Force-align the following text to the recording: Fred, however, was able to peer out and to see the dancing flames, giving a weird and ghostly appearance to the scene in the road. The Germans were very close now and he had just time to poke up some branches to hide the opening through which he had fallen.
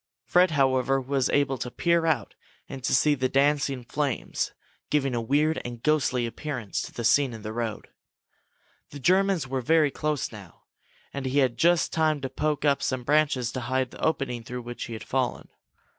Fred, 0.25 0.49
however, 0.49 0.99
was 0.99 1.29
able 1.29 1.59
to 1.59 1.69
peer 1.69 2.07
out 2.07 2.33
and 2.67 2.83
to 2.85 2.95
see 2.95 3.13
the 3.13 3.29
dancing 3.29 3.83
flames, 3.83 4.51
giving 4.89 5.13
a 5.13 5.21
weird 5.21 5.61
and 5.63 5.83
ghostly 5.83 6.25
appearance 6.25 6.81
to 6.81 6.91
the 6.91 7.03
scene 7.03 7.33
in 7.33 7.43
the 7.43 7.53
road. 7.53 7.87
The 8.89 8.99
Germans 8.99 9.47
were 9.47 9.61
very 9.61 9.91
close 9.91 10.31
now 10.31 10.63
and 11.13 11.27
he 11.27 11.37
had 11.37 11.55
just 11.55 11.93
time 11.93 12.19
to 12.21 12.29
poke 12.31 12.65
up 12.65 12.81
some 12.81 13.03
branches 13.03 13.51
to 13.51 13.59
hide 13.61 13.91
the 13.91 14.03
opening 14.03 14.43
through 14.43 14.63
which 14.63 14.85
he 14.85 14.93
had 14.93 15.03
fallen. 15.03 15.49